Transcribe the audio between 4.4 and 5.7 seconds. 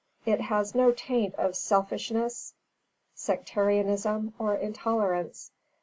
intolerance.